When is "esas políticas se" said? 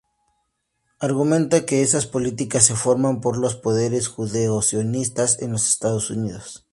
1.83-2.75